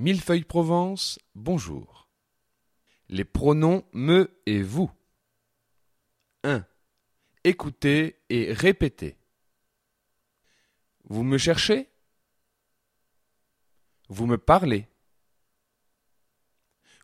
Millefeuille 0.00 0.44
Provence, 0.44 1.18
bonjour. 1.34 2.08
Les 3.10 3.26
pronoms 3.26 3.84
me 3.92 4.34
et 4.46 4.62
vous. 4.62 4.90
1. 6.42 6.64
Écoutez 7.44 8.18
et 8.30 8.50
répétez. 8.50 9.18
Vous 11.04 11.22
me 11.22 11.36
cherchez? 11.36 11.90
Vous 14.08 14.24
me 14.24 14.38
parlez? 14.38 14.88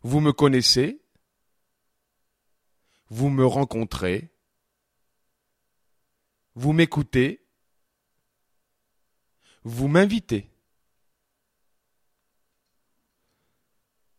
Vous 0.01 0.19
me 0.19 0.33
connaissez? 0.33 0.99
Vous 3.11 3.29
me 3.29 3.45
rencontrez? 3.45 4.31
Vous 6.55 6.73
m'écoutez? 6.73 7.45
Vous 9.63 9.87
m'invitez? 9.87 10.49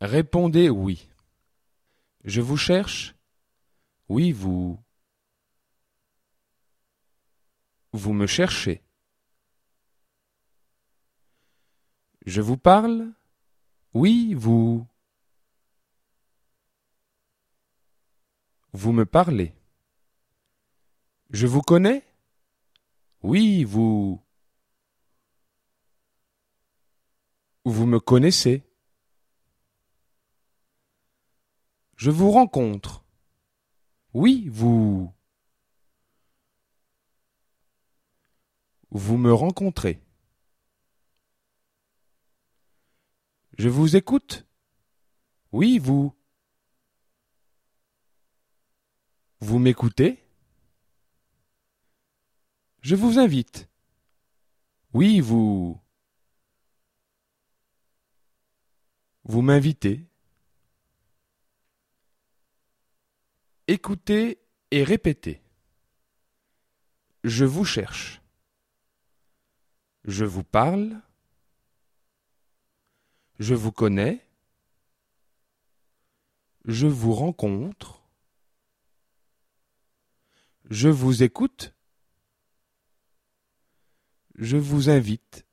Répondez 0.01 0.69
oui. 0.71 1.09
Je 2.25 2.41
vous 2.41 2.57
cherche 2.57 3.17
Oui, 4.09 4.33
vous. 4.33 4.79
Vous 7.93 8.13
me 8.13 8.27
cherchez. 8.27 8.83
Je 12.27 12.41
vous 12.41 12.57
parle 12.57 13.13
Oui, 13.95 14.35
vous. 14.35 14.87
Vous 18.73 18.93
me 18.93 19.05
parlez. 19.05 19.55
Je 21.31 21.47
vous 21.47 21.63
connais 21.63 22.05
Oui, 23.23 23.65
vous. 23.65 24.23
Vous 27.65 27.87
me 27.87 27.99
connaissez. 27.99 28.68
Je 31.99 32.13
vous 32.13 32.31
rencontre. 32.31 33.05
Oui, 34.15 34.49
vous. 34.53 35.13
Vous 38.91 39.17
me 39.17 39.33
rencontrez. 39.35 40.01
Je 43.59 43.69
vous 43.69 43.97
écoute. 43.97 44.47
Oui, 45.51 45.81
vous. 45.81 46.15
Vous 49.41 49.59
m'écoutez? 49.59 50.23
Je 52.81 52.95
vous 52.95 53.19
invite. 53.19 53.69
Oui, 54.95 55.19
vous. 55.19 55.81
Vous 59.25 59.43
m'invitez. 59.43 60.09
Écoutez 63.71 64.41
et 64.71 64.83
répétez. 64.83 65.43
Je 67.23 67.45
vous 67.45 67.67
cherche. 67.67 68.23
Je 70.07 70.25
vous 70.25 70.43
parle. 70.43 70.99
Je 73.39 73.55
vous 73.55 73.71
connais. 73.71 74.27
Je 76.65 76.87
vous 76.87 77.13
rencontre. 77.13 78.03
Je 80.71 80.89
vous 80.89 81.23
écoute. 81.23 81.75
Je 84.37 84.57
vous 84.57 84.89
invite. 84.89 85.45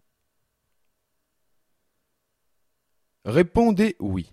Répondez 3.26 3.98
oui. 4.00 4.32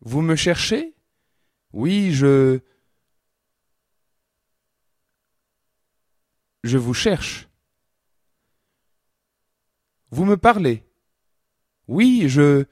Vous 0.00 0.22
me 0.22 0.36
cherchez? 0.36 0.93
Oui, 1.74 2.12
je... 2.12 2.60
Je 6.62 6.78
vous 6.78 6.94
cherche. 6.94 7.48
Vous 10.10 10.24
me 10.24 10.36
parlez 10.36 10.86
Oui, 11.88 12.28
je... 12.28 12.64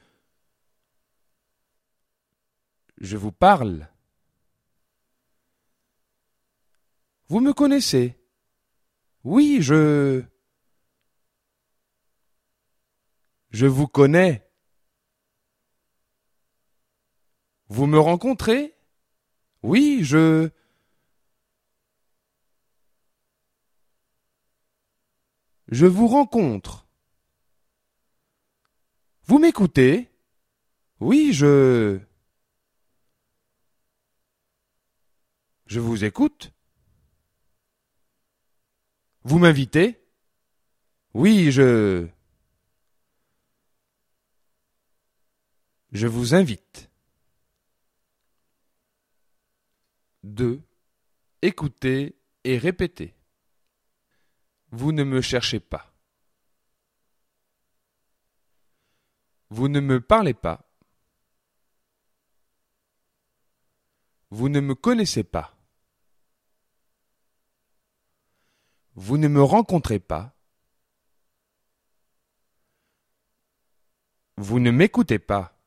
Je 2.98 3.16
vous 3.16 3.32
parle. 3.32 3.88
Vous 7.26 7.40
me 7.40 7.52
connaissez 7.52 8.16
Oui, 9.24 9.58
je... 9.62 10.22
Je 13.50 13.66
vous 13.66 13.88
connais. 13.88 14.48
Vous 17.66 17.86
me 17.86 17.98
rencontrez? 17.98 18.76
Oui, 19.62 20.00
je... 20.02 20.50
Je 25.68 25.86
vous 25.86 26.06
rencontre. 26.06 26.86
Vous 29.24 29.38
m'écoutez? 29.38 30.10
Oui, 31.00 31.32
je... 31.32 32.00
Je 35.66 35.80
vous 35.80 36.04
écoute. 36.04 36.52
Vous 39.24 39.38
m'invitez? 39.38 40.04
Oui, 41.14 41.50
je... 41.50 42.08
Je 45.92 46.06
vous 46.06 46.34
invite. 46.34 46.91
2. 50.32 50.62
Écoutez 51.42 52.16
et 52.44 52.56
répétez. 52.56 53.14
Vous 54.70 54.92
ne 54.92 55.04
me 55.04 55.20
cherchez 55.20 55.60
pas. 55.60 55.92
Vous 59.50 59.68
ne 59.68 59.80
me 59.80 60.00
parlez 60.00 60.32
pas. 60.32 60.66
Vous 64.30 64.48
ne 64.48 64.60
me 64.60 64.74
connaissez 64.74 65.24
pas. 65.24 65.54
Vous 68.94 69.18
ne 69.18 69.28
me 69.28 69.42
rencontrez 69.42 69.98
pas. 69.98 70.34
Vous 74.38 74.58
ne 74.58 74.70
m'écoutez 74.70 75.18
pas. 75.18 75.58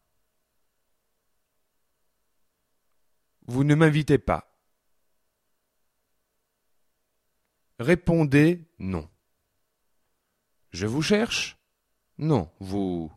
Vous 3.48 3.64
ne 3.64 3.76
m'invitez 3.76 4.18
pas. 4.18 4.55
Répondez 7.80 8.66
non. 8.80 9.10
Je 10.72 10.88
vous 10.88 11.02
cherche 11.02 11.58
Non, 12.18 12.52
vous... 12.60 13.12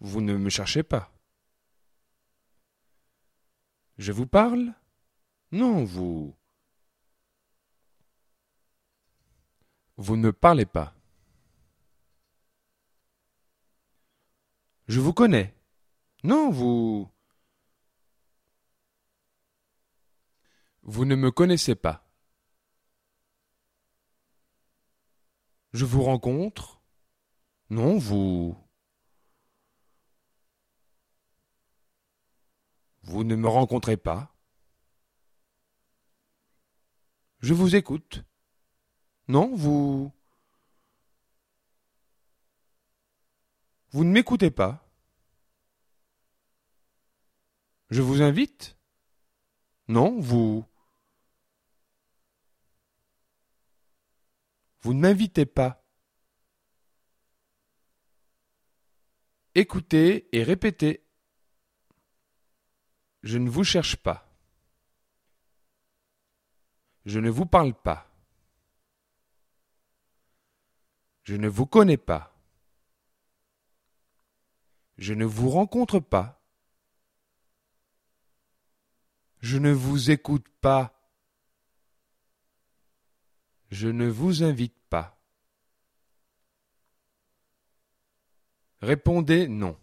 Vous 0.00 0.20
ne 0.20 0.36
me 0.36 0.50
cherchez 0.50 0.82
pas. 0.82 1.10
Je 3.96 4.12
vous 4.12 4.26
parle 4.26 4.74
Non, 5.50 5.84
vous... 5.84 6.36
Vous 9.96 10.16
ne 10.16 10.30
parlez 10.30 10.66
pas. 10.66 10.94
Je 14.88 15.00
vous 15.00 15.14
connais. 15.14 15.54
Non, 16.22 16.50
vous... 16.50 17.13
Vous 20.86 21.06
ne 21.06 21.14
me 21.14 21.30
connaissez 21.30 21.74
pas. 21.74 22.06
Je 25.72 25.86
vous 25.86 26.02
rencontre 26.02 26.82
Non, 27.70 27.96
vous... 27.96 28.54
Vous 33.02 33.24
ne 33.24 33.34
me 33.34 33.48
rencontrez 33.48 33.96
pas. 33.96 34.36
Je 37.40 37.54
vous 37.54 37.76
écoute. 37.76 38.22
Non, 39.28 39.56
vous... 39.56 40.12
Vous 43.88 44.04
ne 44.04 44.10
m'écoutez 44.10 44.50
pas. 44.50 44.86
Je 47.88 48.02
vous 48.02 48.20
invite 48.20 48.76
Non, 49.88 50.20
vous... 50.20 50.66
Vous 54.84 54.92
ne 54.92 55.00
m'invitez 55.00 55.46
pas. 55.46 55.82
Écoutez 59.54 60.28
et 60.36 60.42
répétez. 60.42 61.06
Je 63.22 63.38
ne 63.38 63.48
vous 63.48 63.64
cherche 63.64 63.96
pas. 63.96 64.30
Je 67.06 67.18
ne 67.18 67.30
vous 67.30 67.46
parle 67.46 67.72
pas. 67.72 68.06
Je 71.22 71.36
ne 71.36 71.48
vous 71.48 71.64
connais 71.64 71.96
pas. 71.96 72.36
Je 74.98 75.14
ne 75.14 75.24
vous 75.24 75.48
rencontre 75.48 75.98
pas. 75.98 76.44
Je 79.40 79.56
ne 79.56 79.72
vous 79.72 80.10
écoute 80.10 80.46
pas. 80.60 80.93
Je 83.74 83.88
ne 83.88 84.06
vous 84.06 84.44
invite 84.44 84.78
pas. 84.88 85.20
Répondez 88.80 89.48
non. 89.48 89.76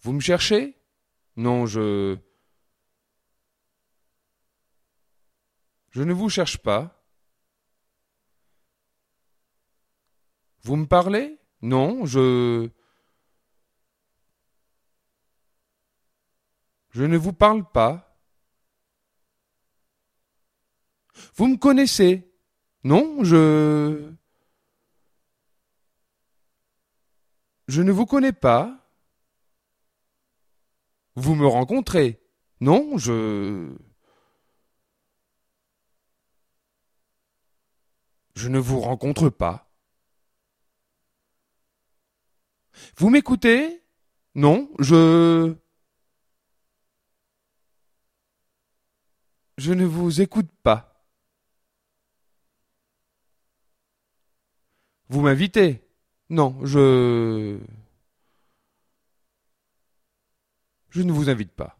Vous 0.00 0.14
me 0.14 0.20
cherchez? 0.20 0.78
Non, 1.36 1.66
je... 1.66 2.16
Je 5.90 6.02
ne 6.02 6.14
vous 6.14 6.30
cherche 6.30 6.56
pas. 6.56 7.04
Vous 10.62 10.76
me 10.76 10.86
parlez? 10.86 11.38
Non, 11.60 12.06
je... 12.06 12.70
Je 16.92 17.04
ne 17.04 17.18
vous 17.18 17.34
parle 17.34 17.70
pas. 17.70 18.05
Vous 21.36 21.48
me 21.48 21.56
connaissez 21.58 22.26
Non, 22.82 23.22
je... 23.22 24.10
Je 27.68 27.82
ne 27.82 27.92
vous 27.92 28.06
connais 28.06 28.32
pas. 28.32 28.90
Vous 31.14 31.34
me 31.34 31.46
rencontrez 31.46 32.22
Non, 32.60 32.96
je... 32.96 33.76
Je 38.34 38.48
ne 38.48 38.58
vous 38.58 38.80
rencontre 38.80 39.28
pas. 39.28 39.70
Vous 42.96 43.10
m'écoutez? 43.10 43.82
Non, 44.34 44.70
je... 44.78 45.54
Je 49.58 49.72
ne 49.72 49.84
vous 49.84 50.20
écoute 50.22 50.50
pas. 50.62 50.95
Vous 55.08 55.20
m'invitez? 55.20 55.82
Non, 56.30 56.56
je... 56.64 57.58
Je 60.90 61.02
ne 61.02 61.12
vous 61.12 61.30
invite 61.30 61.52
pas. 61.52 61.76